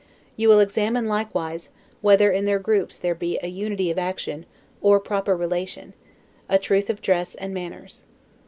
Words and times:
You 0.35 0.49
will 0.49 0.59
examine, 0.61 1.07
likewise, 1.07 1.69
whether 2.01 2.31
in 2.31 2.45
their 2.45 2.57
groups 2.57 2.97
there 2.97 3.13
be 3.13 3.37
a 3.43 3.49
unity 3.49 3.91
of 3.91 3.99
action, 3.99 4.47
or 4.81 4.99
proper 4.99 5.37
relation; 5.37 5.93
a 6.49 6.57
truth 6.57 6.89
of 6.89 7.03
dress 7.03 7.35
and 7.35 7.53
manners. 7.53 8.01